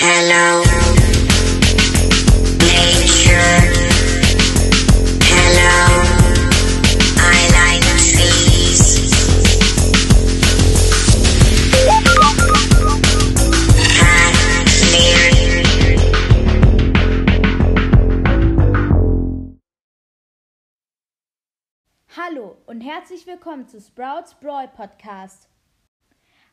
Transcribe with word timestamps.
Hello. 0.00 0.62
Hallo 22.16 22.56
und 22.66 22.82
herzlich 22.82 23.26
willkommen 23.26 23.66
zu 23.66 23.80
Sprouts 23.80 24.36
Brawl 24.36 24.68
Podcast. 24.68 25.47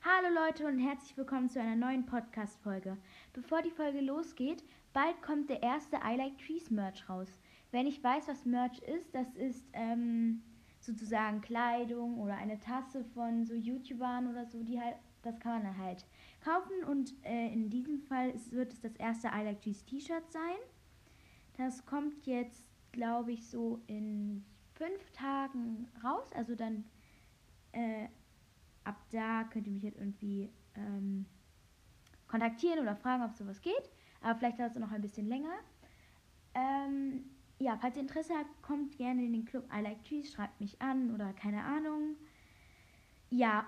Hallo 0.08 0.28
Leute 0.36 0.68
und 0.68 0.78
herzlich 0.78 1.18
willkommen 1.18 1.50
zu 1.50 1.60
einer 1.60 1.76
neuen 1.76 2.06
Podcast-Folge. 2.06 2.96
Bevor 3.34 3.64
die 3.64 3.72
Folge 3.72 4.02
losgeht, 4.02 4.64
bald 4.94 5.20
kommt 5.24 5.50
der 5.50 5.64
erste 5.64 5.96
I 5.96 6.16
Like 6.16 6.38
Trees 6.38 6.70
Merch 6.70 7.10
raus. 7.10 7.40
Wer 7.72 7.82
nicht 7.82 8.04
weiß, 8.04 8.28
was 8.28 8.46
Merch 8.46 8.78
ist, 8.84 9.16
das 9.16 9.34
ist 9.34 9.66
ähm, 9.74 10.44
sozusagen 10.80 11.42
Kleidung 11.42 12.20
oder 12.20 12.36
eine 12.36 12.60
Tasse 12.60 13.04
von 13.16 13.48
so 13.48 13.56
YouTubern 13.56 14.30
oder 14.30 14.46
so, 14.46 14.62
die 14.62 14.80
halt, 14.80 14.96
das 15.24 15.40
kann 15.40 15.64
man 15.64 15.76
halt 15.76 16.06
kaufen 16.40 16.84
und 16.88 17.12
äh, 17.24 17.52
in 17.52 17.72
diesem 17.72 18.00
Fall 18.00 18.30
ist, 18.30 18.52
wird 18.52 18.74
es 18.74 18.82
das 18.82 18.96
erste 18.98 19.30
I 19.30 19.42
Like 19.44 19.64
Trees 19.64 19.84
T-Shirt 19.86 20.32
sein. 20.32 20.60
Das 21.58 21.84
kommt 21.84 22.28
jetzt, 22.28 22.64
glaube 22.92 23.32
ich, 23.32 23.50
so 23.50 23.82
in 23.88 24.46
fünf 24.76 25.10
Tagen 25.14 25.88
raus. 26.04 26.32
Also 26.36 26.54
dann 26.54 26.86
äh, 27.72 28.08
da 29.16 29.46
könnt 29.46 29.68
ihr 29.68 29.74
mich 29.74 29.84
halt 29.84 29.96
irgendwie 29.96 30.50
ähm, 30.76 31.26
kontaktieren 32.28 32.80
oder 32.80 32.96
fragen, 32.96 33.24
ob 33.24 33.34
sowas 33.34 33.62
geht. 33.62 33.90
Aber 34.22 34.38
vielleicht 34.38 34.60
dauert 34.60 34.72
es 34.72 34.80
noch 34.80 34.92
ein 34.92 35.02
bisschen 35.02 35.28
länger. 35.28 35.54
Ähm, 36.54 37.26
ja, 37.60 37.78
falls 37.78 37.96
ihr 37.96 38.02
Interesse 38.02 38.34
habt, 38.34 38.62
kommt 38.62 38.98
gerne 38.98 39.24
in 39.24 39.34
den 39.34 39.46
Club 39.46 39.66
I 39.74 39.82
Like 39.82 40.04
Trees, 40.04 40.32
schreibt 40.32 40.60
mich 40.60 40.82
an 40.82 41.14
oder 41.14 41.34
keine 41.34 41.64
Ahnung. 41.64 42.16
Ja, 43.30 43.66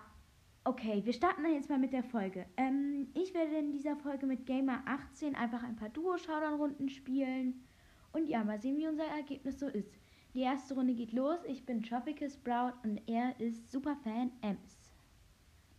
okay, 0.63 1.01
wir 1.05 1.13
starten 1.13 1.43
dann 1.43 1.53
jetzt 1.53 1.69
mal 1.69 1.79
mit 1.79 1.93
der 1.93 2.03
Folge. 2.03 2.45
Ähm, 2.57 3.07
ich 3.13 3.33
werde 3.33 3.57
in 3.57 3.71
dieser 3.71 3.95
Folge 3.95 4.25
mit 4.25 4.45
Gamer 4.45 4.83
18 4.85 5.35
einfach 5.35 5.63
ein 5.63 5.75
paar 5.75 5.89
Duo-Showdown-Runden 5.89 6.89
spielen. 6.89 7.63
Und 8.11 8.27
ja, 8.27 8.43
mal 8.43 8.59
sehen, 8.59 8.77
wie 8.77 8.87
unser 8.87 9.05
Ergebnis 9.05 9.59
so 9.59 9.67
ist. 9.67 9.93
Die 10.33 10.41
erste 10.41 10.75
Runde 10.75 10.93
geht 10.93 11.13
los. 11.13 11.39
Ich 11.47 11.65
bin 11.65 11.81
Tropical 11.81 12.29
Sprout 12.29 12.73
und 12.83 13.01
er 13.07 13.39
ist 13.39 13.71
Superfan 13.71 14.31
Ems. 14.41 14.86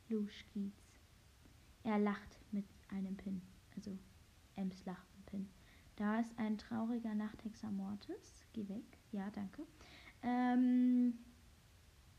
Luschkiez. 0.09 0.75
Er 1.83 1.99
lacht 1.99 2.39
mit 2.51 2.67
einem 2.89 3.17
Pin. 3.17 3.43
Also 3.77 3.97
Ems 4.57 4.85
lacht 4.85 5.07
mit 5.17 5.27
Pin. 5.27 5.49
Da 5.97 6.21
ist 6.21 6.39
ein 6.39 6.59
trauriger 6.59 7.15
Nachthexer 7.15 7.71
Mortis. 7.71 8.45
Geh 8.53 8.69
weg. 8.69 8.99
Ja, 9.13 9.31
danke. 9.31 9.67
Ähm, 10.23 11.19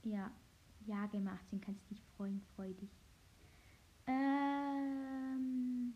ja. 0.03 0.31
Ja, 0.85 1.05
Gamer 1.07 1.33
18, 1.33 1.61
kannst 1.61 1.89
dich 1.89 2.01
freuen. 2.15 2.41
Freu 2.55 2.73
dich. 2.73 2.89
Ähm, 4.07 5.93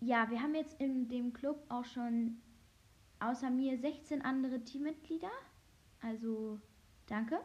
ja, 0.00 0.30
wir 0.30 0.40
haben 0.40 0.54
jetzt 0.54 0.80
in 0.80 1.08
dem 1.08 1.32
Club 1.32 1.64
auch 1.68 1.84
schon 1.84 2.38
außer 3.20 3.50
mir 3.50 3.78
16 3.78 4.22
andere 4.22 4.64
Teammitglieder. 4.64 5.30
Also 6.00 6.60
danke. 7.06 7.40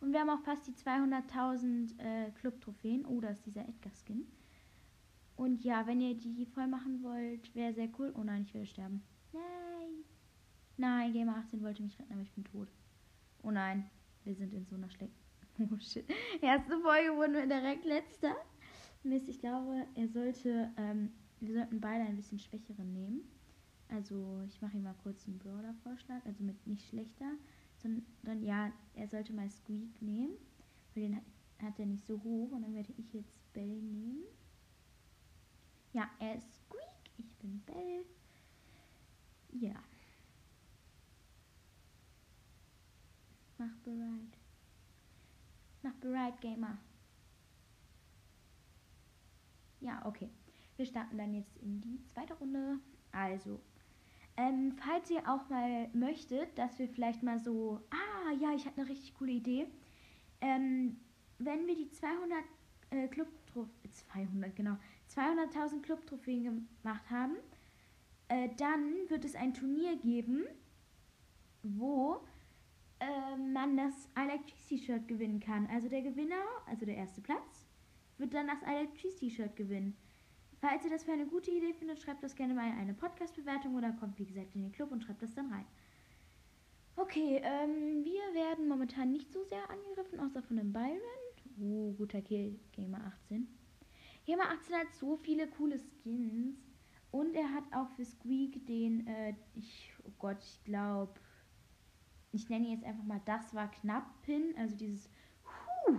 Und 0.00 0.12
wir 0.12 0.20
haben 0.20 0.30
auch 0.30 0.42
fast 0.42 0.66
die 0.66 0.72
200.000 0.72 1.98
äh, 1.98 2.30
Club-Trophäen. 2.32 3.04
Oh, 3.06 3.20
da 3.20 3.28
ist 3.28 3.44
dieser 3.44 3.62
Edgar-Skin. 3.68 4.26
Und 5.36 5.64
ja, 5.64 5.86
wenn 5.86 6.00
ihr 6.00 6.16
die 6.16 6.46
voll 6.46 6.66
machen 6.66 7.02
wollt, 7.02 7.54
wäre 7.54 7.72
sehr 7.72 7.88
cool. 7.98 8.12
Oh 8.16 8.22
nein, 8.22 8.42
ich 8.42 8.54
werde 8.54 8.66
sterben. 8.66 9.02
Nein. 9.32 10.04
Nein, 10.76 11.12
Gamer 11.12 11.36
18 11.36 11.62
wollte 11.62 11.82
mich 11.82 11.98
retten, 11.98 12.12
aber 12.12 12.22
ich 12.22 12.32
bin 12.32 12.44
tot. 12.44 12.68
Oh 13.42 13.50
nein, 13.50 13.90
wir 14.24 14.34
sind 14.34 14.52
in 14.54 14.64
so 14.66 14.76
einer 14.76 14.90
schlechten... 14.90 15.16
Oh 15.72 15.78
shit. 15.80 16.04
Erste 16.40 16.78
Folge 16.80 17.16
wurden 17.16 17.34
wir 17.34 17.46
direkt 17.46 17.84
letzter. 17.84 18.36
Mist, 19.02 19.28
ich 19.28 19.40
glaube, 19.40 19.86
er 19.94 20.08
sollte... 20.08 20.70
Ähm, 20.76 21.10
wir 21.40 21.54
sollten 21.54 21.80
beide 21.80 22.04
ein 22.04 22.16
bisschen 22.16 22.38
schwächeren 22.38 22.92
nehmen. 22.92 23.22
Also 23.88 24.42
ich 24.46 24.60
mache 24.60 24.76
ihm 24.76 24.82
mal 24.82 24.94
kurz 25.02 25.26
einen 25.26 25.38
Brawler-Vorschlag, 25.38 26.24
also 26.26 26.42
mit 26.42 26.66
nicht 26.66 26.86
schlechter, 26.88 27.32
sondern 27.78 28.42
ja, 28.42 28.72
er 28.94 29.08
sollte 29.08 29.32
mal 29.32 29.50
Squeak 29.50 30.02
nehmen, 30.02 30.36
weil 30.94 31.04
den 31.04 31.20
hat, 31.60 31.78
er 31.78 31.86
nicht 31.86 32.06
so 32.06 32.22
hoch 32.22 32.52
und 32.52 32.62
dann 32.62 32.74
werde 32.74 32.92
ich 32.96 33.12
jetzt 33.12 33.52
Bell 33.52 33.66
nehmen. 33.82 34.24
Ja, 35.92 36.10
er 36.18 36.36
ist 36.36 36.54
Squeak, 36.54 37.10
ich 37.16 37.32
bin 37.36 37.60
Bell. 37.60 38.04
Ja. 39.52 39.82
Mach 43.56 43.74
bereit. 43.78 44.38
Mach 45.82 45.94
bereit, 45.94 46.40
Gamer. 46.40 46.78
Ja, 49.80 50.04
okay. 50.06 50.30
Wir 50.76 50.86
starten 50.86 51.18
dann 51.18 51.34
jetzt 51.34 51.56
in 51.56 51.80
die 51.80 52.00
zweite 52.06 52.34
Runde. 52.34 52.78
Also, 53.10 53.60
ähm, 54.38 54.72
falls 54.76 55.10
ihr 55.10 55.28
auch 55.28 55.48
mal 55.48 55.88
möchtet, 55.92 56.56
dass 56.56 56.78
wir 56.78 56.88
vielleicht 56.88 57.24
mal 57.24 57.40
so, 57.40 57.80
ah 57.90 58.32
ja, 58.40 58.54
ich 58.54 58.64
hatte 58.64 58.80
eine 58.80 58.88
richtig 58.88 59.14
coole 59.14 59.32
Idee. 59.32 59.66
Ähm, 60.40 60.96
wenn 61.38 61.66
wir 61.66 61.74
die 61.74 61.90
200 61.90 62.38
äh, 62.90 63.08
Club 63.08 63.26
200 63.90 64.54
genau 64.54 64.76
200.000 65.12 65.82
Club 65.82 66.06
Trophäen 66.06 66.68
gemacht 66.82 67.10
haben, 67.10 67.36
äh, 68.28 68.48
dann 68.56 68.94
wird 69.08 69.24
es 69.24 69.34
ein 69.34 69.52
Turnier 69.54 69.96
geben, 69.96 70.44
wo 71.64 72.24
äh, 73.00 73.36
man 73.36 73.76
das 73.76 74.08
I 74.16 74.26
Like 74.28 74.46
Cheese 74.46 74.68
T-Shirt 74.68 75.08
gewinnen 75.08 75.40
kann. 75.40 75.66
Also 75.66 75.88
der 75.88 76.02
Gewinner, 76.02 76.44
also 76.66 76.86
der 76.86 76.96
erste 76.96 77.20
Platz, 77.20 77.66
wird 78.18 78.34
dann 78.34 78.46
das 78.46 78.62
I 78.62 78.84
Like 78.84 78.94
Cheese 78.94 79.18
T-Shirt 79.18 79.56
gewinnen. 79.56 79.96
Falls 80.60 80.84
ihr 80.84 80.90
das 80.90 81.04
für 81.04 81.12
eine 81.12 81.26
gute 81.26 81.50
Idee 81.50 81.72
findet, 81.72 82.00
schreibt 82.00 82.22
das 82.22 82.34
gerne 82.34 82.54
mal 82.54 82.68
in 82.68 82.78
eine 82.78 82.94
Podcast-Bewertung 82.94 83.76
oder 83.76 83.92
kommt, 83.92 84.18
wie 84.18 84.26
gesagt, 84.26 84.54
in 84.54 84.62
den 84.62 84.72
Club 84.72 84.90
und 84.90 85.02
schreibt 85.02 85.22
das 85.22 85.34
dann 85.34 85.52
rein. 85.52 85.66
Okay, 86.96 87.40
ähm, 87.44 88.04
wir 88.04 88.34
werden 88.34 88.66
momentan 88.66 89.12
nicht 89.12 89.30
so 89.32 89.44
sehr 89.44 89.70
angegriffen, 89.70 90.18
außer 90.18 90.42
von 90.42 90.56
dem 90.56 90.72
Byron. 90.72 90.98
Oh, 91.60 91.92
guter 91.92 92.20
Kill, 92.22 92.58
Gamer 92.72 93.04
18. 93.04 93.46
Gamer 94.26 94.50
18 94.50 94.74
hat 94.74 94.92
so 94.94 95.16
viele 95.16 95.46
coole 95.48 95.78
Skins. 95.78 96.58
Und 97.10 97.34
er 97.34 97.54
hat 97.54 97.64
auch 97.72 97.88
für 97.90 98.04
Squeak 98.04 98.66
den, 98.66 99.06
äh, 99.06 99.34
ich, 99.54 99.92
oh 100.04 100.12
Gott, 100.18 100.42
ich 100.42 100.62
glaube, 100.64 101.14
ich 102.32 102.48
nenne 102.48 102.68
jetzt 102.68 102.84
einfach 102.84 103.04
mal, 103.04 103.22
das 103.24 103.54
war 103.54 103.70
knapp 103.70 104.20
Pin. 104.22 104.54
Also 104.58 104.76
dieses, 104.76 105.08
huh. 105.86 105.98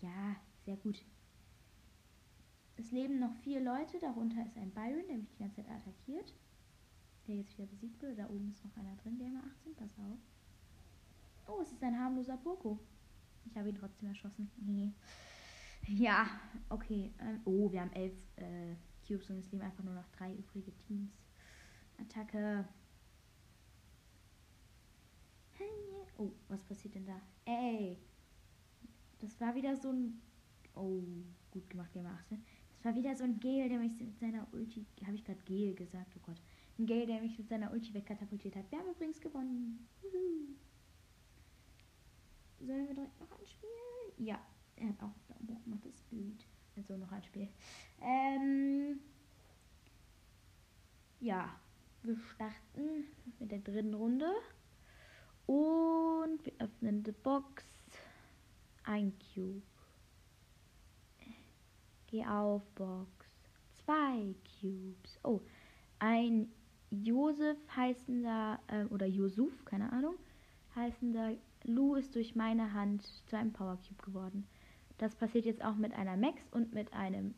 Ja, 0.00 0.36
sehr 0.64 0.76
gut. 0.76 1.04
Leben 2.92 3.18
noch 3.18 3.34
vier 3.36 3.60
Leute, 3.60 3.98
darunter 3.98 4.44
ist 4.44 4.56
ein 4.56 4.70
Byron, 4.70 5.06
der 5.08 5.16
mich 5.16 5.30
die 5.30 5.38
ganze 5.38 5.56
Zeit 5.56 5.70
attackiert. 5.70 6.34
Der 7.26 7.36
jetzt 7.36 7.56
wieder 7.56 7.66
besiegt 7.66 8.02
wurde. 8.02 8.16
Da 8.16 8.28
oben 8.28 8.50
ist 8.50 8.64
noch 8.64 8.76
einer 8.76 8.94
drin, 8.96 9.18
Gamer 9.18 9.42
18, 9.44 9.74
pass 9.74 9.90
auf. 9.98 10.18
Oh, 11.46 11.60
es 11.62 11.72
ist 11.72 11.82
ein 11.82 11.98
harmloser 11.98 12.36
Poco. 12.36 12.78
Ich 13.44 13.56
habe 13.56 13.70
ihn 13.70 13.74
trotzdem 13.74 14.08
erschossen. 14.08 14.50
Nee. 14.56 14.92
Ja, 15.88 16.26
okay. 16.68 17.12
Ähm, 17.18 17.40
oh, 17.44 17.72
wir 17.72 17.80
haben 17.80 17.92
elf 17.92 18.14
äh, 18.36 18.76
Cubes 19.06 19.28
und 19.30 19.38
es 19.38 19.50
leben 19.50 19.64
einfach 19.64 19.82
nur 19.82 19.94
noch 19.94 20.08
drei 20.10 20.34
übrige 20.34 20.72
Teams. 20.76 21.10
Attacke. 21.98 22.68
Oh, 26.18 26.30
was 26.48 26.62
passiert 26.64 26.94
denn 26.94 27.06
da? 27.06 27.20
Ey. 27.44 27.98
Das 29.18 29.40
war 29.40 29.54
wieder 29.54 29.76
so 29.76 29.90
ein. 29.90 30.20
Oh, 30.74 31.02
gut 31.50 31.68
gemacht, 31.68 31.92
Gamer 31.92 32.10
18. 32.10 32.44
Das 32.82 32.96
war 32.96 33.00
wieder 33.00 33.14
so 33.14 33.22
ein 33.22 33.38
Gale, 33.38 33.68
der 33.68 33.78
mich 33.78 33.92
mit 34.00 34.18
seiner 34.18 34.44
Ulti. 34.52 34.84
Habe 35.06 35.14
ich 35.14 35.24
gerade 35.24 35.38
Gale 35.46 35.72
gesagt? 35.72 36.16
Oh 36.16 36.20
Gott. 36.26 36.42
Ein 36.80 36.86
Gale, 36.86 37.06
der 37.06 37.20
mich 37.20 37.38
mit 37.38 37.48
seiner 37.48 37.70
Ulti 37.70 37.94
wegkatapultiert 37.94 38.56
hat. 38.56 38.68
Wir 38.72 38.80
haben 38.80 38.90
übrigens 38.90 39.20
gewonnen. 39.20 39.86
Sollen 42.58 42.88
wir 42.88 42.94
direkt 42.94 43.20
noch 43.20 43.30
ein 43.38 43.46
Spiel? 43.46 44.26
Ja, 44.26 44.44
er 44.74 44.88
hat 44.88 44.96
auch 45.00 45.12
Daumen 45.28 45.48
hoch 45.48 45.62
gemacht. 45.62 45.84
Das 45.84 46.08
gut. 46.10 46.44
Also 46.76 46.96
noch 46.96 47.12
ein 47.12 47.22
Spiel. 47.22 47.48
Ähm. 48.00 48.98
Ja, 51.20 51.54
wir 52.02 52.16
starten 52.34 53.04
mit 53.38 53.52
der 53.52 53.60
dritten 53.60 53.94
Runde. 53.94 54.26
Und 55.46 56.44
wir 56.44 56.52
öffnen 56.58 57.04
die 57.04 57.12
Box. 57.12 57.64
Ein 58.82 59.12
Cube. 59.32 59.62
Geh 62.12 62.26
auf 62.26 62.62
Box. 62.74 63.08
Zwei 63.72 64.34
Cubes. 64.60 65.18
Oh, 65.24 65.40
ein 65.98 66.52
Josef 66.90 67.56
heißender, 67.74 68.60
äh, 68.66 68.84
oder 68.84 69.06
Josuf, 69.06 69.64
keine 69.64 69.90
Ahnung, 69.90 70.16
heißender 70.76 71.32
Lu 71.64 71.94
ist 71.94 72.14
durch 72.14 72.36
meine 72.36 72.74
Hand 72.74 73.02
zu 73.28 73.36
einem 73.38 73.54
Power 73.54 73.78
Cube 73.78 74.02
geworden. 74.02 74.46
Das 74.98 75.14
passiert 75.14 75.46
jetzt 75.46 75.64
auch 75.64 75.76
mit 75.76 75.94
einer 75.94 76.18
Max 76.18 76.42
und 76.50 76.74
mit 76.74 76.92
einem, 76.92 77.34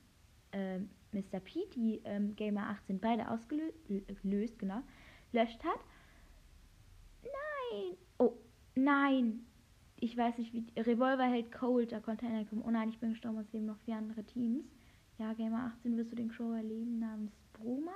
äh, 0.51 0.81
Mr. 1.13 1.39
P, 1.39 1.61
die 1.77 2.01
ähm, 2.05 2.35
Gamer 2.35 2.71
18 2.71 2.99
beide 2.99 3.31
ausgelöst, 3.31 4.59
genau, 4.59 4.83
löscht 5.31 5.63
hat. 5.63 5.79
Nein! 7.23 7.97
Oh, 8.19 8.33
nein! 8.75 9.47
Ich 10.05 10.19
weiß 10.19 10.37
nicht, 10.37 10.53
wie. 10.53 10.67
Revolver 10.79 11.25
hält 11.25 11.51
Cold, 11.51 11.93
da 11.93 11.99
konnte 11.99 12.27
einer 12.27 12.45
kommen. 12.45 12.61
Oh 12.61 12.71
nein, 12.71 12.91
ich 12.91 12.99
bin 12.99 13.13
gestorben, 13.13 13.39
es 13.39 13.51
leben 13.55 13.65
noch 13.65 13.79
vier 13.79 13.97
andere 13.97 14.23
Teams. 14.23 14.67
Ja, 15.17 15.33
Gamer 15.33 15.73
18 15.79 15.97
wirst 15.97 16.13
du 16.13 16.17
den 16.17 16.29
Crow 16.29 16.55
erleben 16.55 16.99
namens 16.99 17.33
Bromas? 17.55 17.95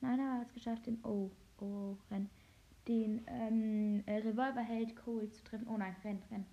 Nein, 0.00 0.18
er 0.18 0.38
hat 0.38 0.46
es 0.46 0.54
geschafft, 0.54 0.86
den. 0.86 0.98
Oh, 1.04 1.30
oh, 1.58 1.98
renn. 2.10 2.30
Den 2.88 3.20
ähm, 3.26 4.02
äh, 4.06 4.16
Revolver 4.16 4.62
hält 4.62 4.96
Cold 4.96 5.34
zu 5.34 5.44
treffen. 5.44 5.68
Oh 5.68 5.76
nein, 5.76 5.94
renn, 6.04 6.22
renn. 6.30 6.46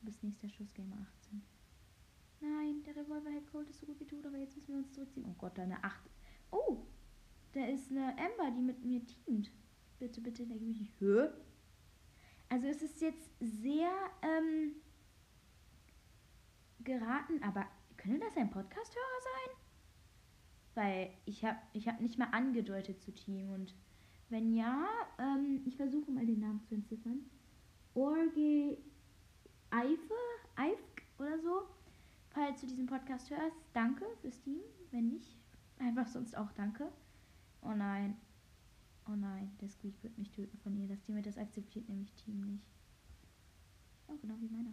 Du 0.00 0.06
bist 0.06 0.20
nächster 0.24 0.48
Schuss, 0.48 0.74
Gamer 0.74 1.06
18. 1.20 1.40
Nein, 2.40 2.82
der 2.84 2.96
Revolver 2.96 3.30
hält 3.30 3.46
Cold 3.52 3.70
ist 3.70 3.78
so 3.78 3.86
gut 3.86 4.00
wie 4.00 4.06
tot, 4.06 4.26
aber 4.26 4.38
jetzt 4.38 4.56
müssen 4.56 4.72
wir 4.72 4.78
uns 4.78 4.90
zurückziehen. 4.90 5.26
Oh 5.30 5.36
Gott, 5.38 5.56
deine 5.56 5.84
8. 5.84 6.10
Oh, 6.50 6.78
da 7.52 7.64
ist 7.64 7.92
eine 7.92 8.08
Amber, 8.18 8.50
die 8.50 8.62
mit 8.62 8.84
mir 8.84 9.06
teamt. 9.06 9.52
Bitte, 10.00 10.20
bitte, 10.20 10.42
leg 10.42 10.60
mich 10.60 10.80
nicht. 10.80 10.98
Hö? 10.98 11.28
Also 12.52 12.66
es 12.66 12.82
ist 12.82 13.00
jetzt 13.00 13.30
sehr 13.40 13.90
ähm, 14.20 14.74
geraten, 16.80 17.42
aber 17.42 17.66
könnte 17.96 18.20
das 18.20 18.36
ein 18.36 18.50
Podcast-Hörer 18.50 19.20
sein? 19.22 19.56
Weil 20.74 21.10
ich 21.24 21.46
habe 21.46 21.56
ich 21.72 21.88
hab 21.88 22.02
nicht 22.02 22.18
mal 22.18 22.28
angedeutet 22.32 23.00
zu 23.00 23.14
Team 23.14 23.54
und 23.54 23.74
wenn 24.28 24.52
ja, 24.52 24.86
ähm, 25.18 25.62
ich 25.64 25.78
versuche 25.78 26.10
mal 26.10 26.26
den 26.26 26.40
Namen 26.40 26.62
zu 26.64 26.74
entziffern. 26.74 27.20
Orge 27.94 28.76
Eife, 29.70 30.14
Eifk 30.56 31.02
oder 31.18 31.38
so. 31.38 31.62
Falls 32.32 32.60
du 32.60 32.66
diesen 32.66 32.84
Podcast 32.84 33.30
hörst, 33.30 33.56
danke 33.72 34.04
fürs 34.20 34.38
Team. 34.42 34.60
Wenn 34.90 35.08
nicht, 35.08 35.38
einfach 35.78 36.06
sonst 36.06 36.36
auch 36.36 36.52
danke. 36.52 36.92
Oh 37.62 37.72
nein. 37.72 38.14
Oh 39.12 39.16
nein, 39.16 39.50
der 39.60 39.68
Squeak 39.68 40.02
wird 40.02 40.16
mich 40.16 40.30
töten 40.30 40.56
von 40.58 40.74
ihr. 40.76 40.88
Das 40.88 41.02
Team 41.02 41.22
das 41.22 41.36
akzeptiert 41.36 41.88
nämlich 41.88 42.12
Team 42.14 42.40
nicht. 42.40 42.64
Oh, 44.08 44.16
genau 44.16 44.36
wie 44.40 44.48
meiner. 44.48 44.72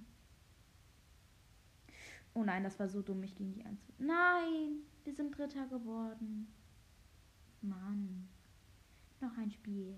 Oh 2.34 2.44
nein, 2.44 2.64
das 2.64 2.80
war 2.80 2.88
so 2.88 3.02
dumm, 3.02 3.20
mich 3.20 3.36
gegen 3.36 3.54
die 3.54 3.66
anzu. 3.66 3.92
Nein, 3.98 4.84
wir 5.04 5.14
sind 5.14 5.38
Dritter 5.38 5.68
geworden. 5.68 6.48
Mann. 7.62 8.30
Noch 9.20 9.38
ein 9.38 9.52
Spiel. 9.52 9.98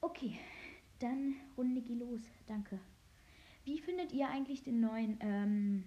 Okay, 0.00 0.38
dann 0.98 1.34
Runde 1.58 1.82
geh 1.82 1.94
los. 1.94 2.22
Danke. 2.46 2.78
Wie 3.64 3.78
findet 3.78 4.12
ihr 4.12 4.28
eigentlich 4.28 4.62
den 4.62 4.80
neuen 4.80 5.18
ähm, 5.20 5.84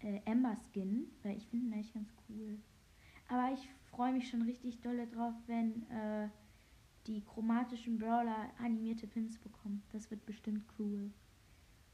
äh, 0.00 0.20
Ember 0.24 0.56
Skin? 0.56 1.06
Weil 1.22 1.36
ich 1.36 1.46
finde 1.46 1.66
ihn 1.66 1.72
eigentlich 1.74 1.94
ganz 1.94 2.12
cool. 2.28 2.58
Aber 3.32 3.50
ich 3.50 3.66
freue 3.90 4.12
mich 4.12 4.28
schon 4.28 4.42
richtig 4.42 4.82
dolle 4.82 5.06
drauf, 5.06 5.32
wenn 5.46 5.88
äh, 5.90 6.28
die 7.06 7.22
chromatischen 7.22 7.98
Brawler 7.98 8.50
animierte 8.58 9.06
Pins 9.06 9.38
bekommen. 9.38 9.82
Das 9.90 10.10
wird 10.10 10.26
bestimmt 10.26 10.62
cool. 10.78 11.10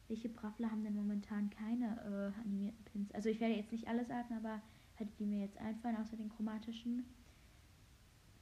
Welche 0.08 0.30
Brawler 0.30 0.68
haben 0.68 0.82
denn 0.82 0.96
momentan 0.96 1.48
keine 1.50 2.34
äh, 2.34 2.40
animierten 2.40 2.84
Pins? 2.86 3.12
Also 3.12 3.28
ich 3.28 3.38
werde 3.38 3.54
jetzt 3.54 3.70
nicht 3.70 3.86
alle 3.86 4.04
sagen, 4.04 4.34
aber 4.34 4.60
halt 4.98 5.16
die 5.20 5.26
mir 5.26 5.42
jetzt 5.42 5.58
einfallen, 5.58 5.96
außer 5.98 6.16
den 6.16 6.28
chromatischen. 6.28 7.04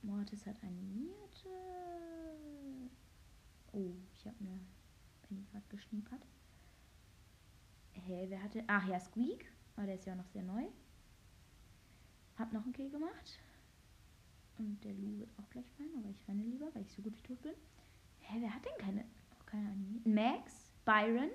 Mortis 0.00 0.46
hat 0.46 0.56
animierte. 0.62 1.50
Oh, 3.72 3.92
ich 4.14 4.24
habe 4.24 4.36
eine 4.40 4.58
Penny 5.20 5.44
gerade 5.52 5.66
geschniepert. 5.68 6.26
Hey, 7.92 8.24
wer 8.30 8.42
hatte. 8.42 8.64
Ach 8.68 8.88
ja, 8.88 8.98
Squeak. 8.98 9.52
Aber 9.74 9.82
oh, 9.82 9.86
der 9.86 9.96
ist 9.96 10.06
ja 10.06 10.14
auch 10.14 10.18
noch 10.18 10.28
sehr 10.28 10.44
neu. 10.44 10.66
Hab 12.38 12.52
noch 12.52 12.64
einen 12.64 12.72
Kill 12.72 12.90
gemacht. 12.90 13.38
Und 14.58 14.82
der 14.84 14.94
Lu 14.94 15.18
wird 15.18 15.30
auch 15.38 15.50
gleich 15.50 15.70
fallen, 15.76 15.96
aber 15.98 16.08
ich 16.08 16.28
renne 16.28 16.42
lieber, 16.42 16.74
weil 16.74 16.82
ich 16.82 16.92
so 16.92 17.02
gut 17.02 17.16
wie 17.16 17.22
tot 17.22 17.42
bin. 17.42 17.52
Hä, 18.20 18.38
wer 18.40 18.54
hat 18.54 18.64
denn 18.64 18.78
keine. 18.78 19.04
Oh, 19.32 19.44
keine 19.44 19.68
Ahnung. 19.68 20.00
Max, 20.04 20.70
Byron. 20.84 21.30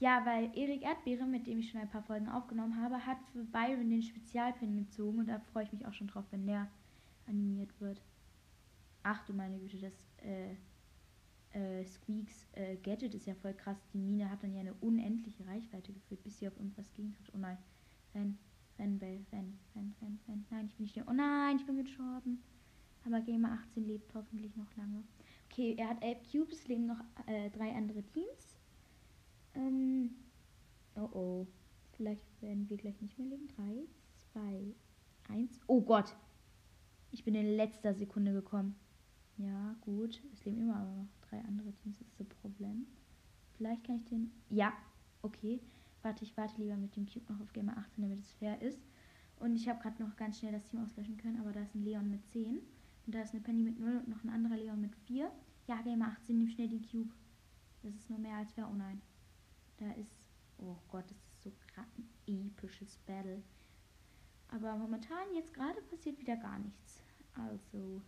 Ja, 0.00 0.24
weil 0.24 0.50
Erik 0.56 0.82
Erdbeere, 0.82 1.26
mit 1.26 1.46
dem 1.46 1.58
ich 1.58 1.70
schon 1.70 1.80
ein 1.80 1.90
paar 1.90 2.02
Folgen 2.02 2.28
aufgenommen 2.28 2.80
habe, 2.80 3.04
hat 3.04 3.18
für 3.32 3.44
Byron 3.44 3.90
den 3.90 4.02
Spezialpin 4.02 4.76
gezogen 4.76 5.18
und 5.18 5.28
da 5.28 5.38
freue 5.52 5.64
ich 5.64 5.72
mich 5.72 5.86
auch 5.86 5.92
schon 5.92 6.06
drauf, 6.06 6.24
wenn 6.30 6.46
der 6.46 6.68
animiert 7.26 7.78
wird. 7.80 8.00
Ach 9.02 9.24
du 9.26 9.34
meine 9.34 9.58
Güte, 9.58 9.78
das 9.78 9.92
äh, 10.22 10.54
äh, 11.52 11.84
Squeaks 11.84 12.46
äh, 12.52 12.76
Gadget 12.76 13.14
ist 13.14 13.26
ja 13.26 13.34
voll 13.34 13.54
krass. 13.54 13.78
Die 13.92 13.98
Mine 13.98 14.30
hat 14.30 14.42
dann 14.42 14.54
ja 14.54 14.60
eine 14.60 14.74
unendliche 14.74 15.46
Reichweite 15.46 15.92
geführt, 15.92 16.22
bis 16.22 16.38
sie 16.38 16.48
auf 16.48 16.56
irgendwas 16.56 16.92
gegentrifft. 16.94 17.32
Oh 17.34 17.38
nein, 17.38 17.58
renn, 18.14 18.38
renn, 18.80 18.98
Bell, 18.98 19.24
renn, 19.30 19.58
renn, 19.74 19.94
renn, 20.00 20.18
renn. 20.26 20.46
Nein, 20.50 20.66
ich 20.66 20.74
bin 20.74 20.84
nicht. 20.84 20.98
Oh 21.06 21.12
nein, 21.12 21.56
ich 21.56 21.66
bin 21.66 21.76
gestorben. 21.76 22.42
Aber 23.04 23.20
Gamer 23.20 23.52
18 23.52 23.86
lebt 23.86 24.14
hoffentlich 24.14 24.56
noch 24.56 24.74
lange. 24.76 25.04
Okay, 25.50 25.74
er 25.78 25.90
hat 25.90 26.02
elf 26.02 26.18
Cubes, 26.30 26.66
leben 26.68 26.86
noch 26.86 27.00
äh, 27.26 27.50
drei 27.50 27.74
andere 27.74 28.02
Teams. 28.02 28.58
Ähm, 29.54 30.10
oh 30.96 31.08
oh. 31.12 31.46
Vielleicht 31.96 32.24
werden 32.40 32.68
wir 32.70 32.78
gleich 32.78 33.00
nicht 33.00 33.18
mehr 33.18 33.28
leben. 33.28 33.48
Drei, 33.48 33.84
zwei, 34.32 34.74
eins. 35.28 35.60
Oh 35.66 35.82
Gott. 35.82 36.16
Ich 37.12 37.24
bin 37.24 37.34
in 37.34 37.56
letzter 37.56 37.92
Sekunde 37.94 38.32
gekommen. 38.32 38.74
Ja, 39.36 39.76
gut. 39.82 40.22
Es 40.32 40.44
leben 40.44 40.60
immer 40.60 40.76
aber 40.76 40.92
noch 40.92 41.08
drei 41.28 41.40
andere 41.40 41.72
Teams. 41.72 41.98
Das 41.98 42.08
ist 42.08 42.20
das 42.20 42.28
Problem. 42.40 42.86
Vielleicht 43.56 43.84
kann 43.84 43.96
ich 43.96 44.04
den. 44.04 44.30
Ja, 44.48 44.72
okay. 45.20 45.60
Warte, 46.02 46.24
ich 46.24 46.36
warte 46.36 46.60
lieber 46.60 46.76
mit 46.76 46.96
dem 46.96 47.06
Cube 47.06 47.32
noch 47.32 47.40
auf 47.40 47.52
Gamer 47.52 47.76
18, 47.76 48.02
damit 48.02 48.20
es 48.20 48.32
fair 48.32 48.60
ist. 48.62 48.80
Und 49.38 49.56
ich 49.56 49.68
habe 49.68 49.80
gerade 49.80 50.02
noch 50.02 50.16
ganz 50.16 50.38
schnell 50.38 50.52
das 50.52 50.64
Team 50.66 50.82
auslöschen 50.82 51.16
können, 51.16 51.40
aber 51.40 51.52
da 51.52 51.62
ist 51.62 51.74
ein 51.74 51.84
Leon 51.84 52.10
mit 52.10 52.26
10. 52.26 52.58
Und 53.06 53.14
da 53.14 53.22
ist 53.22 53.32
eine 53.32 53.42
Penny 53.42 53.62
mit 53.62 53.78
0 53.78 53.96
und 53.96 54.08
noch 54.08 54.22
ein 54.22 54.30
anderer 54.30 54.56
Leon 54.56 54.80
mit 54.80 54.94
4. 55.06 55.30
Ja, 55.66 55.80
Gamer 55.82 56.08
18, 56.08 56.38
nimm 56.38 56.48
schnell 56.48 56.68
den 56.68 56.82
Cube. 56.82 57.10
Das 57.82 57.94
ist 57.94 58.10
nur 58.10 58.18
mehr 58.18 58.36
als 58.36 58.52
fair. 58.52 58.68
Oh 58.70 58.74
nein. 58.74 59.00
Da 59.78 59.90
ist. 59.92 60.12
Oh 60.58 60.76
Gott, 60.88 61.04
das 61.10 61.16
ist 61.16 61.42
so 61.42 61.52
gerade 61.72 61.88
ein 61.96 62.08
episches 62.26 62.98
Battle. 63.06 63.42
Aber 64.48 64.76
momentan, 64.76 65.34
jetzt 65.34 65.54
gerade, 65.54 65.80
passiert 65.82 66.18
wieder 66.18 66.36
gar 66.36 66.58
nichts. 66.58 67.02
Also. 67.34 68.02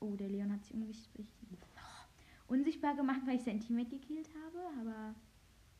Oh, 0.00 0.16
der 0.16 0.28
Leon 0.28 0.52
hat 0.52 0.64
sich 0.64 0.74
unsichtbar, 2.48 2.94
gemacht, 2.94 3.20
weil 3.24 3.36
ich 3.36 3.44
sein 3.44 3.60
Teammate 3.60 3.98
gekillt 3.98 4.28
habe. 4.44 4.58
Aber 4.80 5.14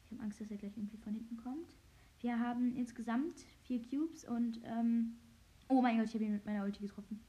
ich 0.06 0.12
habe 0.12 0.23
Angst, 0.23 0.41
dass 0.41 0.50
er 0.50 0.56
gleich 0.56 0.76
irgendwie 0.76 0.97
von 0.99 1.14
hinten 1.14 1.37
kommt. 1.37 1.76
Wir 2.20 2.38
haben 2.38 2.75
insgesamt 2.76 3.44
vier 3.62 3.82
Cubes 3.82 4.25
und. 4.25 4.61
Ähm, 4.64 5.17
oh 5.69 5.82
mein 5.82 5.98
Gott, 5.98 6.06
ich 6.06 6.15
habe 6.15 6.25
ihn 6.25 6.32
mit 6.32 6.46
meiner 6.46 6.65
Ulti 6.65 6.81
getroffen. 6.81 7.20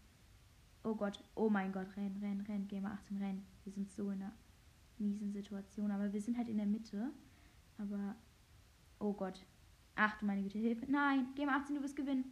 Oh 0.83 0.95
Gott, 0.95 1.21
oh 1.35 1.49
mein 1.49 1.71
Gott, 1.71 1.87
renn, 1.97 2.15
renn, 2.21 2.41
renn, 2.47 2.67
Gamer 2.67 2.91
18, 2.91 3.17
renn. 3.17 3.43
Wir 3.63 3.73
sind 3.73 3.91
so 3.91 4.11
in 4.11 4.21
einer 4.21 4.31
miesen 4.99 5.31
Situation, 5.31 5.91
aber 5.91 6.13
wir 6.13 6.21
sind 6.21 6.37
halt 6.37 6.47
in 6.47 6.57
der 6.57 6.65
Mitte. 6.65 7.11
Aber, 7.77 8.15
oh 8.99 9.13
Gott. 9.13 9.43
Ach 9.95 10.17
du 10.19 10.25
meine 10.25 10.43
Güte, 10.43 10.59
Hilfe. 10.59 10.85
Nein, 10.89 11.27
Gamer 11.35 11.55
18, 11.55 11.75
du 11.75 11.81
wirst 11.81 11.95
gewinnen. 11.95 12.25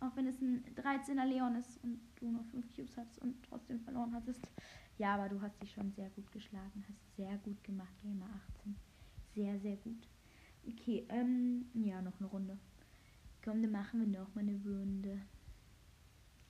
Auch 0.00 0.16
wenn 0.16 0.26
es 0.26 0.40
ein 0.40 0.64
13er 0.76 1.26
Leon 1.26 1.56
ist 1.56 1.82
und 1.84 2.00
du 2.16 2.30
nur 2.30 2.42
5 2.44 2.74
Cubes 2.74 2.96
hattest 2.96 3.18
und 3.20 3.36
trotzdem 3.42 3.80
verloren 3.80 4.14
hattest. 4.14 4.50
Ja, 4.96 5.14
aber 5.14 5.28
du 5.28 5.40
hast 5.42 5.60
dich 5.62 5.70
schon 5.70 5.92
sehr 5.92 6.08
gut 6.10 6.32
geschlagen. 6.32 6.84
Hast 6.88 7.16
sehr 7.16 7.36
gut 7.38 7.62
gemacht, 7.62 7.92
Gamer 8.02 8.26
18. 8.58 8.74
Sehr, 9.34 9.58
sehr 9.60 9.76
gut. 9.76 10.08
Okay, 10.66 11.06
ähm, 11.08 11.66
ja, 11.74 12.02
noch 12.02 12.18
eine 12.20 12.28
Runde. 12.28 12.58
Komm, 13.44 13.62
dann 13.62 13.70
machen 13.70 14.00
wir 14.00 14.20
noch 14.20 14.34
mal 14.34 14.42
eine 14.42 14.60
Runde. 14.64 15.20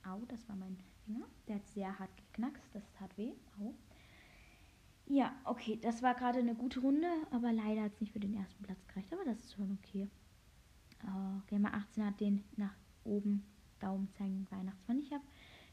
Au, 0.03 0.25
das 0.27 0.47
war 0.49 0.55
mein 0.55 0.77
Finger. 1.05 1.25
Der 1.47 1.55
hat 1.55 1.67
sehr 1.67 1.99
hart 1.99 2.15
geknackst. 2.17 2.73
Das 2.73 2.91
tat 2.93 3.17
weh. 3.17 3.33
Au. 3.59 3.73
Ja, 5.05 5.35
okay, 5.45 5.77
das 5.81 6.01
war 6.01 6.15
gerade 6.15 6.39
eine 6.39 6.55
gute 6.55 6.79
Runde, 6.79 7.07
aber 7.31 7.51
leider 7.51 7.83
hat 7.83 7.93
es 7.93 8.01
nicht 8.01 8.13
für 8.13 8.19
den 8.19 8.33
ersten 8.33 8.63
Platz 8.63 8.85
gereicht. 8.87 9.13
Aber 9.13 9.25
das 9.25 9.39
ist 9.39 9.53
schon 9.53 9.77
okay. 9.81 10.09
Oh, 11.03 11.41
Gamer 11.47 11.73
18 11.73 12.05
hat 12.05 12.19
den 12.19 12.43
nach 12.57 12.73
oben 13.03 13.43
Daumen 13.79 14.09
zeigen 14.17 14.47
Weihnachtsmann. 14.51 14.99
Ich 14.99 15.11
habe 15.11 15.23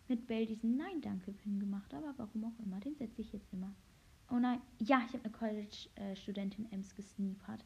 mit 0.08 0.26
Bell 0.26 0.46
diesen 0.46 0.76
Nein-Danke-Pin 0.76 1.60
gemacht, 1.60 1.92
aber 1.92 2.14
warum 2.16 2.44
auch 2.44 2.58
immer, 2.64 2.80
den 2.80 2.96
setze 2.96 3.20
ich 3.20 3.32
jetzt 3.32 3.52
immer. 3.52 3.74
Oh 4.30 4.38
nein, 4.38 4.60
ja, 4.78 5.02
ich 5.06 5.14
habe 5.14 5.24
eine 5.24 5.32
College-Studentin 5.32 6.70
Ems 6.70 6.94
gesneepert. 6.94 7.64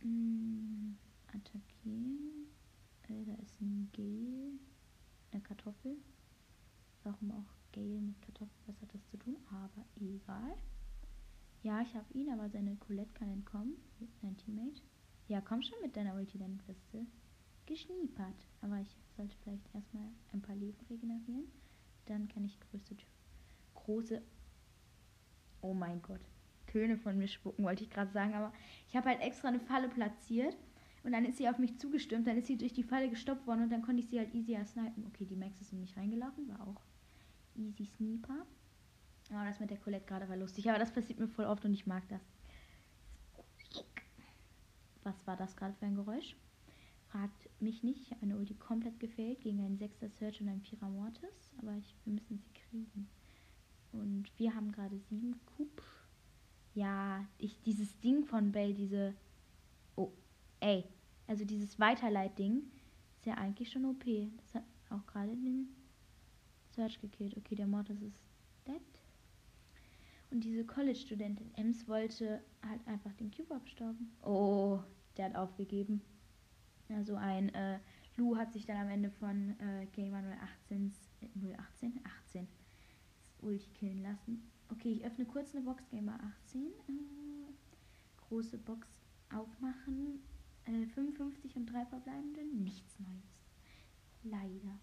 Hm, 0.00 0.98
attackieren. 1.28 2.46
Äh, 3.08 3.24
da 3.24 3.34
ist 3.42 3.60
ein 3.60 3.88
Gel. 3.92 4.58
Eine 5.32 5.42
Kartoffel. 5.42 5.96
Warum 7.04 7.30
auch 7.30 7.54
Gale 7.72 8.00
mit 8.00 8.20
Kartoffel? 8.20 8.54
Was 8.66 8.82
hat 8.82 8.94
das 8.94 9.06
zu 9.08 9.16
tun? 9.16 9.36
Aber 9.50 9.84
egal. 9.96 10.56
Ja, 11.62 11.80
ich 11.80 11.94
habe 11.94 12.12
ihn, 12.12 12.30
aber 12.30 12.50
seine 12.50 12.76
Colette 12.76 13.12
kann 13.14 13.28
entkommen. 13.30 13.76
Sein 14.20 14.36
Teammate. 14.36 14.82
Ja, 15.28 15.40
komm 15.40 15.62
schon 15.62 15.80
mit 15.80 15.96
deiner 15.96 16.14
Ulti, 16.14 16.38
dann 16.38 16.60
wirst 16.66 16.84
geschniepert. 17.66 18.46
Aber 18.60 18.78
ich 18.80 18.96
sollte 19.16 19.36
vielleicht 19.42 19.74
erstmal 19.74 20.08
ein 20.32 20.42
paar 20.42 20.56
Leben 20.56 20.78
regenerieren. 20.90 21.50
Dann 22.06 22.28
kann 22.28 22.44
ich 22.44 22.58
größte 22.60 22.96
Tür. 22.96 23.19
Große. 23.84 24.22
Oh 25.62 25.74
mein 25.74 26.00
Gott. 26.02 26.20
Töne 26.66 26.96
von 26.96 27.18
mir 27.18 27.28
spucken, 27.28 27.64
wollte 27.64 27.82
ich 27.82 27.90
gerade 27.90 28.12
sagen. 28.12 28.34
Aber 28.34 28.52
ich 28.88 28.96
habe 28.96 29.08
halt 29.08 29.20
extra 29.20 29.48
eine 29.48 29.60
Falle 29.60 29.88
platziert. 29.88 30.56
Und 31.02 31.12
dann 31.12 31.24
ist 31.24 31.38
sie 31.38 31.48
auf 31.48 31.58
mich 31.58 31.78
zugestürmt. 31.78 32.26
Dann 32.26 32.36
ist 32.36 32.46
sie 32.46 32.58
durch 32.58 32.72
die 32.72 32.82
Falle 32.82 33.08
gestoppt 33.08 33.46
worden. 33.46 33.64
Und 33.64 33.70
dann 33.70 33.82
konnte 33.82 34.02
ich 34.02 34.08
sie 34.08 34.18
halt 34.18 34.34
easier 34.34 34.64
snipen. 34.64 35.06
Okay, 35.06 35.24
die 35.24 35.36
Max 35.36 35.60
ist 35.60 35.72
in 35.72 35.80
mich 35.80 35.96
reingelaufen. 35.96 36.48
War 36.48 36.66
auch 36.66 36.80
easy 37.56 37.86
Sniper. 37.86 38.46
Aber 39.30 39.44
das 39.44 39.60
mit 39.60 39.70
der 39.70 39.78
Colette 39.78 40.06
gerade 40.06 40.28
war 40.28 40.36
lustig. 40.36 40.68
Aber 40.68 40.78
das 40.78 40.92
passiert 40.92 41.18
mir 41.18 41.28
voll 41.28 41.46
oft 41.46 41.64
und 41.64 41.72
ich 41.72 41.86
mag 41.86 42.06
das. 42.08 42.22
Was 45.02 45.26
war 45.26 45.36
das 45.36 45.56
gerade 45.56 45.74
für 45.74 45.86
ein 45.86 45.94
Geräusch? 45.94 46.36
Fragt 47.08 47.48
mich 47.60 47.82
nicht. 47.82 48.00
Ich 48.02 48.10
habe 48.10 48.26
meine 48.26 48.38
Ulti 48.38 48.54
komplett 48.54 49.00
gefailt 49.00 49.40
gegen 49.40 49.60
einen 49.60 49.78
6er 49.78 50.10
Search 50.10 50.40
und 50.40 50.48
einen 50.48 50.62
4er 50.62 50.88
Mortis. 50.88 51.54
Aber 51.58 51.74
ich, 51.76 51.96
wir 52.04 52.12
müssen 52.12 52.38
sie 52.38 52.52
kriegen. 52.52 53.08
Und 53.92 54.26
wir 54.36 54.54
haben 54.54 54.72
gerade 54.72 54.98
7 54.98 55.34
Coup. 55.46 55.82
Ja, 56.74 57.26
ich, 57.38 57.60
dieses 57.62 57.98
Ding 58.00 58.24
von 58.24 58.52
Bell, 58.52 58.74
diese. 58.74 59.14
Oh, 59.96 60.12
ey. 60.60 60.84
Also 61.26 61.44
dieses 61.44 61.78
Weiterleit-Ding 61.78 62.62
ist 63.16 63.26
ja 63.26 63.34
eigentlich 63.34 63.70
schon 63.70 63.84
OP. 63.84 64.04
Das 64.38 64.54
hat 64.54 64.64
auch 64.90 65.06
gerade 65.06 65.36
den 65.36 65.68
Search 66.70 67.00
gekillt. 67.00 67.36
Okay, 67.36 67.54
der 67.54 67.66
Mortis 67.66 68.00
ist 68.02 68.20
dead. 68.66 68.80
Und 70.30 70.44
diese 70.44 70.64
College-Studentin 70.64 71.52
Ems 71.56 71.88
wollte 71.88 72.42
halt 72.66 72.86
einfach 72.86 73.12
den 73.14 73.30
Cube 73.30 73.54
abstauben. 73.54 74.12
Oh, 74.22 74.80
der 75.16 75.26
hat 75.26 75.36
aufgegeben. 75.36 76.02
Also 76.88 77.16
ein 77.16 77.48
äh, 77.54 77.78
Lou 78.16 78.36
hat 78.36 78.52
sich 78.52 78.66
dann 78.66 78.76
am 78.76 78.88
Ende 78.88 79.10
von 79.10 79.58
äh, 79.60 79.86
Gamer 79.92 80.22
018 80.68 80.92
018 81.58 82.00
18 82.26 82.48
das 82.48 82.59
Ulti 83.42 83.70
killen 83.70 84.02
lassen. 84.02 84.42
Okay, 84.70 84.92
ich 84.92 85.04
öffne 85.04 85.24
kurz 85.24 85.54
eine 85.54 85.64
Box 85.64 85.88
Gamer 85.90 86.18
18. 86.44 86.66
Äh, 86.66 87.52
große 88.28 88.58
Box 88.58 88.86
aufmachen. 89.34 90.20
Äh, 90.64 90.86
55 90.86 91.56
und 91.56 91.66
drei 91.66 91.84
verbleibende. 91.86 92.44
Nichts 92.44 92.98
Neues. 93.00 93.40
Leider. 94.22 94.78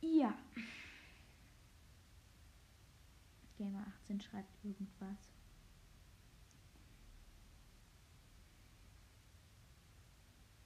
Ja. 0.00 0.36
Gamer 3.56 3.86
18 3.86 4.20
schreibt 4.20 4.64
irgendwas. 4.64 5.34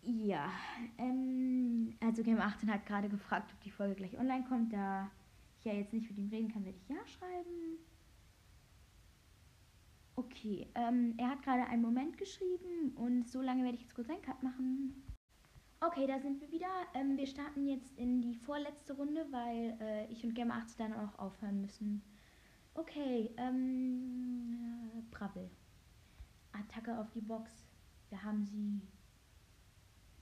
Ja, 0.03 0.51
ähm, 0.97 1.95
also 2.01 2.23
Gamer 2.23 2.47
18 2.47 2.73
hat 2.73 2.87
gerade 2.87 3.09
gefragt, 3.11 3.53
ob 3.53 3.61
die 3.61 3.71
Folge 3.71 3.95
gleich 3.95 4.19
online 4.19 4.45
kommt. 4.49 4.73
Da 4.73 5.11
ich 5.59 5.65
ja 5.65 5.73
jetzt 5.73 5.93
nicht 5.93 6.09
mit 6.09 6.19
ihm 6.19 6.29
reden 6.29 6.53
kann, 6.53 6.65
werde 6.65 6.79
ich 6.79 6.89
ja 6.89 7.07
schreiben. 7.07 7.79
Okay, 10.17 10.67
ähm, 10.75 11.15
er 11.17 11.31
hat 11.31 11.43
gerade 11.43 11.65
einen 11.67 11.83
Moment 11.83 12.19
geschrieben 12.19 12.93
und 12.97 13.29
so 13.29 13.41
lange 13.41 13.63
werde 13.63 13.77
ich 13.77 13.83
jetzt 13.83 13.95
kurz 13.95 14.11
einen 14.11 14.23
Cut 14.23 14.43
machen. 14.43 15.05
Okay, 15.81 16.09
da 16.09 16.19
sind 16.19 16.41
wir 16.41 16.51
wieder. 16.51 16.67
Ähm, 16.95 17.17
wir 17.17 17.27
starten 17.27 17.65
jetzt 17.69 17.97
in 17.97 18.21
die 18.21 18.35
vorletzte 18.35 18.95
Runde, 18.95 19.25
weil 19.31 19.79
äh, 19.81 20.07
ich 20.11 20.25
und 20.25 20.35
Gamer 20.35 20.55
18 20.57 20.91
dann 20.91 21.07
auch 21.07 21.19
aufhören 21.21 21.61
müssen. 21.61 22.03
Okay, 22.75 23.31
ähm, 23.37 24.91
äh, 24.97 25.03
Brabbel. 25.13 25.49
Attacke 26.53 26.99
auf 26.99 27.11
die 27.11 27.21
Box. 27.21 27.53
Wir 28.09 28.23
haben 28.23 28.45
sie. 28.45 28.81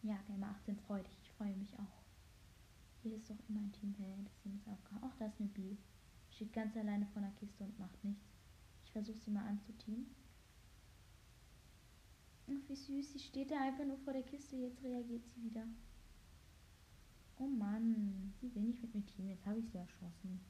Ja, 0.03 0.17
Gamer 0.27 0.49
18 0.51 0.77
freut 0.77 1.07
dich. 1.07 1.19
Ich 1.23 1.33
freue 1.33 1.57
mich 1.57 1.73
auch. 1.79 2.06
Hier 3.07 3.19
ist 3.19 3.31
doch 3.31 3.39
immer 3.49 3.61
ein 3.61 3.71
Team. 3.71 3.95
Hey, 3.99 4.17
das 4.25 4.37
Team 4.39 4.57
ist 4.57 4.67
aufgehauen. 4.67 5.01
Ach, 5.05 5.15
da 5.17 5.27
ist 5.27 5.39
eine 5.39 5.49
B. 5.51 5.77
Steht 6.29 6.53
ganz 6.53 6.77
alleine 6.77 7.07
vor 7.07 7.23
der 7.23 7.31
Kiste 7.31 7.63
und 7.63 7.79
macht 7.79 8.03
nichts. 8.03 8.27
Ich 8.85 8.91
versuche 8.91 9.21
sie 9.21 9.31
mal 9.31 9.47
anzuteamen. 9.47 10.09
Ach, 12.49 12.69
wie 12.69 12.75
süß. 12.75 13.13
Sie 13.13 13.21
steht 13.21 13.53
da 13.53 13.61
einfach 13.61 13.85
nur 13.85 13.99
vor 13.99 14.13
der 14.13 14.25
Kiste. 14.25 14.57
Jetzt 14.57 14.83
reagiert 14.83 15.25
sie 15.29 15.45
wieder. 15.45 15.69
Oh 17.39 17.47
Mann. 17.47 18.35
Sie 18.41 18.53
will 18.53 18.63
nicht 18.63 18.83
mit 18.83 18.93
mir 18.93 19.07
teamen. 19.07 19.29
Jetzt 19.29 19.47
habe 19.47 19.61
ich 19.61 19.69
sie 19.69 19.79
erschossen. 19.79 20.41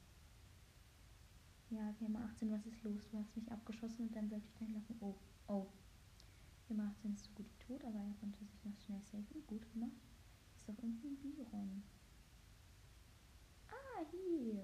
Ja, 1.69 1.91
Gamer 1.99 2.21
18, 2.21 2.49
was 2.49 2.65
ist 2.65 2.83
los? 2.83 3.07
Du 3.11 3.19
hast 3.19 3.35
mich 3.35 3.51
abgeschossen 3.51 4.07
und 4.07 4.15
dann 4.15 4.29
sollte 4.29 4.47
ich 4.47 4.53
dahin 4.53 4.73
laufen. 4.73 4.97
Oh, 5.01 5.15
oh. 5.47 5.67
Gamer 6.67 6.85
18 6.85 7.13
ist 7.13 7.25
so 7.25 7.31
gut 7.35 7.45
wie 7.51 7.63
tot, 7.67 7.83
aber 7.83 7.99
er 7.99 8.15
konnte 8.19 8.43
sich 8.43 8.65
noch 8.65 8.79
schnell 8.79 9.03
safen. 9.03 9.45
Gut 9.45 9.71
gemacht. 9.73 9.91
Ist 10.55 10.67
doch 10.67 10.77
irgendwie 10.79 11.09
ein 11.09 11.35
Biron. 11.35 11.83
Hier. 14.11 14.63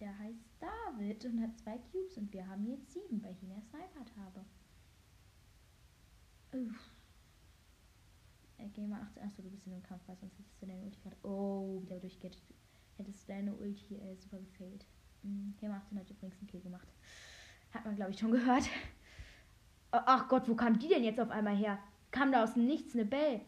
Der 0.00 0.18
heißt 0.18 0.44
David 0.58 1.24
und 1.24 1.40
hat 1.40 1.56
zwei 1.58 1.78
Cubes 1.78 2.16
und 2.18 2.32
wir 2.32 2.46
haben 2.46 2.66
jetzt 2.66 2.92
sieben, 2.92 3.22
weil 3.22 3.32
ich 3.32 3.42
ihn 3.42 3.52
ersnipert 3.52 4.12
habe. 4.16 4.44
Uff. 6.52 6.90
Äh, 8.58 8.68
Gamer 8.68 9.00
18, 9.02 9.22
achso, 9.22 9.42
du 9.42 9.50
bist 9.50 9.66
in 9.66 9.72
einem 9.72 9.82
Kampf, 9.82 10.02
weil 10.06 10.16
sonst 10.16 10.38
hättest 10.38 10.60
du 10.60 10.66
deine 10.66 10.82
Ulti 10.82 10.98
gerade. 11.00 11.16
Oh, 11.22 11.82
durchgeht. 11.88 12.36
Hättest 12.96 13.28
du 13.28 13.32
deine 13.32 13.54
Ulti 13.54 13.96
äh, 13.96 14.16
super 14.16 14.38
gefailt. 14.38 14.84
Mhm, 15.22 15.54
Gamer 15.58 15.76
18 15.76 15.98
hat 15.98 16.10
übrigens 16.10 16.38
einen 16.38 16.48
Kill 16.48 16.60
gemacht. 16.60 16.88
Hat 17.72 17.84
man, 17.84 17.96
glaube 17.96 18.10
ich, 18.10 18.18
schon 18.18 18.32
gehört. 18.32 18.64
Ach 19.92 20.28
Gott, 20.28 20.48
wo 20.48 20.54
kam 20.54 20.78
die 20.78 20.88
denn 20.88 21.04
jetzt 21.04 21.20
auf 21.20 21.30
einmal 21.30 21.56
her? 21.56 21.78
Kam 22.10 22.32
da 22.32 22.44
aus 22.44 22.54
dem 22.54 22.66
Nichts 22.66 22.94
eine 22.94 23.04
Bell? 23.04 23.40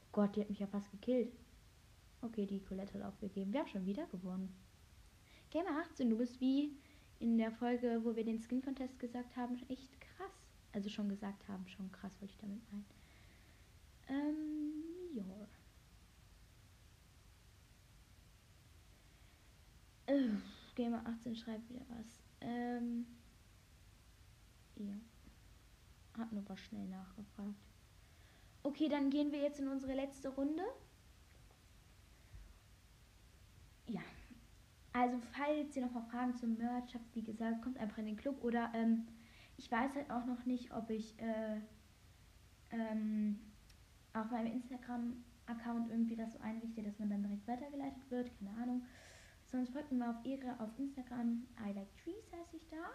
Oh 0.00 0.08
Gott, 0.12 0.36
die 0.36 0.40
hat 0.40 0.48
mich 0.48 0.58
ja 0.58 0.66
fast 0.66 0.90
gekillt. 0.90 1.32
Okay, 2.20 2.46
die 2.46 2.60
Colette 2.60 2.94
hat 2.94 3.02
aufgegeben. 3.02 3.52
Wir 3.52 3.60
haben 3.60 3.68
schon 3.68 3.86
wieder 3.86 4.06
gewonnen. 4.06 4.54
Gamer 5.50 5.78
18, 5.82 6.10
du 6.10 6.18
bist 6.18 6.40
wie 6.40 6.76
in 7.20 7.38
der 7.38 7.50
Folge, 7.50 8.00
wo 8.04 8.14
wir 8.14 8.24
den 8.24 8.40
Skin 8.40 8.62
Contest 8.62 8.98
gesagt 8.98 9.36
haben, 9.36 9.58
echt 9.68 10.00
krass. 10.00 10.52
Also 10.72 10.88
schon 10.88 11.08
gesagt 11.08 11.48
haben, 11.48 11.66
schon 11.68 11.90
krass, 11.90 12.12
wollte 12.20 12.34
ich 12.34 12.38
damit 12.38 12.72
meinen. 12.72 12.86
Ähm, 14.08 14.82
ja. 15.14 15.48
Äh, 20.06 20.30
Gamer 20.74 21.04
18 21.06 21.36
schreibt 21.36 21.68
wieder 21.68 21.84
was. 21.88 22.22
Ähm, 22.40 23.06
ja. 24.76 24.94
Hat 26.16 26.32
nur 26.32 26.48
was 26.48 26.60
schnell 26.60 26.86
nachgefragt. 26.88 27.54
Okay, 28.62 28.88
dann 28.88 29.10
gehen 29.10 29.32
wir 29.32 29.40
jetzt 29.40 29.60
in 29.60 29.68
unsere 29.68 29.94
letzte 29.94 30.28
Runde. 30.28 30.62
Ja. 33.86 34.02
Also, 34.98 35.16
falls 35.30 35.76
ihr 35.76 35.82
noch 35.86 35.92
mal 35.92 36.02
Fragen 36.10 36.34
zum 36.34 36.56
Merch 36.56 36.92
habt, 36.92 37.14
wie 37.14 37.22
gesagt, 37.22 37.62
kommt 37.62 37.78
einfach 37.78 37.98
in 37.98 38.06
den 38.06 38.16
Club. 38.16 38.42
Oder 38.42 38.72
ähm, 38.74 39.06
ich 39.56 39.70
weiß 39.70 39.94
halt 39.94 40.10
auch 40.10 40.24
noch 40.26 40.44
nicht, 40.44 40.74
ob 40.74 40.90
ich 40.90 41.16
äh, 41.20 41.60
ähm, 42.70 43.38
auf 44.12 44.28
meinem 44.32 44.52
Instagram-Account 44.54 45.90
irgendwie 45.90 46.16
das 46.16 46.32
so 46.32 46.40
einrichte, 46.40 46.82
dass 46.82 46.98
man 46.98 47.10
dann 47.10 47.22
direkt 47.22 47.46
weitergeleitet 47.46 48.10
wird. 48.10 48.36
Keine 48.38 48.50
Ahnung. 48.60 48.82
Sonst 49.46 49.70
folgt 49.70 49.92
mir 49.92 49.98
mal 49.98 50.10
auf 50.10 50.26
Ehre 50.26 50.58
auf 50.58 50.76
Instagram. 50.76 51.46
I 51.64 51.72
like 51.74 51.96
trees 52.02 52.32
heiße 52.32 52.56
ich 52.56 52.68
da. 52.68 52.90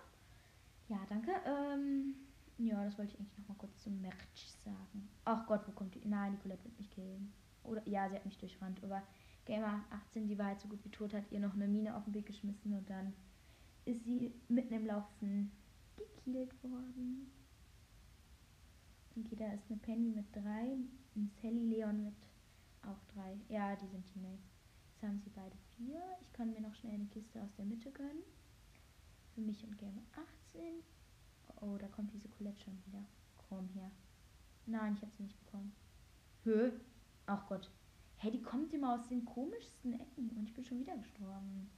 Ja, 0.90 1.00
danke. 1.08 1.32
Ähm, 1.46 2.16
ja, 2.58 2.84
das 2.84 2.98
wollte 2.98 3.14
ich 3.14 3.20
eigentlich 3.20 3.38
noch 3.38 3.48
mal 3.48 3.58
kurz 3.58 3.82
zum 3.82 4.02
Merch 4.02 4.52
sagen. 4.66 5.08
Ach 5.24 5.48
Gott, 5.48 5.66
wo 5.68 5.72
kommt 5.72 5.96
die? 5.96 6.06
Nein, 6.06 6.34
Nicolette 6.34 6.66
wird 6.66 6.78
mich 6.78 6.92
killen. 6.92 7.32
Oder 7.64 7.88
ja, 7.88 8.10
sie 8.10 8.16
hat 8.16 8.26
mich 8.26 8.38
durchrannt. 8.38 8.84
Aber 8.84 9.02
Gamer 9.46 9.84
18, 9.90 10.28
die 10.28 10.38
war 10.38 10.48
halt 10.48 10.62
so 10.62 10.68
gut 10.68 10.84
wie 10.86 10.90
tot, 10.90 11.14
hat 11.14 11.32
ihr 11.32 11.40
noch 11.40 11.54
eine 11.54 11.68
Mine 11.68 11.96
auf 11.96 12.06
den 12.06 12.14
Weg 12.14 12.26
geschmissen 12.26 12.74
und 12.74 12.90
dann 12.90 13.14
ist 13.86 14.04
sie 14.06 14.34
mitten 14.48 14.74
im 14.74 14.86
Laufen 14.86 15.52
gekillt 15.98 16.64
worden. 16.64 17.30
Okay, 19.16 19.36
da 19.36 19.52
ist 19.54 19.70
eine 19.70 19.80
Penny 19.80 20.12
mit 20.12 20.26
drei, 20.34 20.78
ein 21.16 21.30
Sally 21.42 21.66
Leon 21.66 22.04
mit 22.04 22.16
auch 22.84 23.04
drei. 23.14 23.38
Ja, 23.50 23.76
die 23.76 23.88
sind 23.88 24.06
Teammates. 24.08 24.50
Jetzt 24.92 25.04
haben 25.04 25.20
sie 25.20 25.30
beide 25.30 25.56
vier. 25.76 26.02
Ich 26.22 26.32
kann 26.34 26.52
mir 26.52 26.62
noch 26.62 26.74
schnell 26.76 26.94
eine 26.94 27.06
Kiste 27.06 27.42
aus 27.42 27.54
der 27.56 27.66
Mitte 27.66 27.92
gönnen. 27.92 28.24
Für 29.36 29.42
mich 29.42 29.64
und 29.64 29.78
Gamer 29.78 30.04
18. 30.54 30.82
Oh, 31.62 31.78
da 31.78 31.88
kommt 31.88 32.14
diese 32.14 32.30
Colette 32.30 32.62
schon 32.62 32.78
wieder. 32.86 33.04
Komm 33.50 33.68
her. 33.70 33.92
Nein, 34.66 34.94
ich 34.96 35.02
habe 35.02 35.12
sie 35.18 35.24
nicht 35.24 35.40
bekommen. 35.44 35.74
Hö? 36.44 36.72
Ach 37.26 37.48
Gott. 37.48 37.70
Hey, 38.24 38.32
die 38.32 38.42
kommt 38.42 38.74
immer 38.74 38.94
aus 38.94 39.10
den 39.10 39.26
komischsten 39.26 40.00
Ecken 40.00 40.30
und 40.30 40.46
ich 40.46 40.54
bin 40.54 40.64
schon 40.64 40.80
wieder 40.80 40.96
gestorben. 40.96 41.70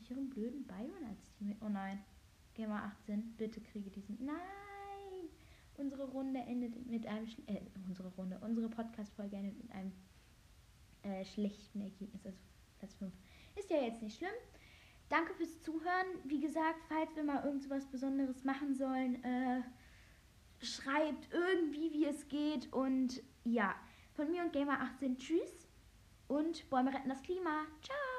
Ich 0.00 0.08
einen 0.12 0.30
blöden 0.30 0.64
Byron 0.64 1.04
als 1.08 1.32
Team. 1.32 1.56
Oh 1.60 1.68
nein. 1.68 2.04
Gamer 2.54 2.84
18, 2.84 3.34
bitte 3.36 3.60
kriege 3.60 3.90
diesen. 3.90 4.24
Nein! 4.24 5.28
Unsere 5.76 6.04
Runde 6.04 6.38
endet 6.38 6.86
mit 6.86 7.04
einem. 7.04 7.26
Schle 7.26 7.42
äh, 7.48 7.62
unsere 7.84 8.10
Runde. 8.10 8.38
Unsere 8.42 8.68
Podcast-Folge 8.68 9.34
endet 9.34 9.60
mit 9.60 9.72
einem 9.72 9.92
äh, 11.02 11.24
schlechten 11.24 11.80
Ergebnis. 11.80 12.24
Also 12.24 12.38
Platz 12.78 12.94
5. 12.94 13.12
Ist 13.56 13.68
ja 13.68 13.82
jetzt 13.82 14.00
nicht 14.00 14.18
schlimm. 14.18 14.30
Danke 15.08 15.34
fürs 15.34 15.60
Zuhören. 15.62 16.06
Wie 16.22 16.38
gesagt, 16.38 16.78
falls 16.88 17.16
wir 17.16 17.24
mal 17.24 17.44
irgendwas 17.44 17.86
Besonderes 17.86 18.44
machen 18.44 18.76
sollen, 18.76 19.24
äh, 19.24 19.62
schreibt 20.62 21.32
irgendwie, 21.32 21.92
wie 21.92 22.04
es 22.04 22.28
geht. 22.28 22.72
Und 22.72 23.20
ja, 23.42 23.74
von 24.14 24.30
mir 24.30 24.44
und 24.44 24.52
Gamer 24.52 24.80
18 24.80 25.18
tschüss. 25.18 25.67
Und 26.28 26.68
Bäume 26.70 26.92
retten 26.92 27.08
das 27.08 27.22
Klima. 27.22 27.66
Ciao. 27.82 28.17